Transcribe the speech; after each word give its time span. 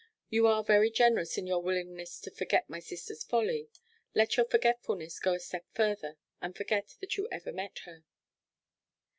You 0.31 0.47
are 0.47 0.63
very 0.63 0.89
generous 0.89 1.37
in 1.37 1.45
your 1.45 1.61
willingness 1.61 2.19
to 2.21 2.31
forget 2.31 2.67
my 2.67 2.79
sister's 2.79 3.23
folly. 3.23 3.69
Let 4.15 4.35
your 4.35 4.47
forgetfulness 4.47 5.19
go 5.19 5.35
a 5.35 5.39
step 5.39 5.67
further, 5.75 6.17
and 6.41 6.55
forget 6.55 6.95
that 7.01 7.17
you 7.17 7.27
ever 7.31 7.51
met 7.51 7.77
her.' 7.85 8.03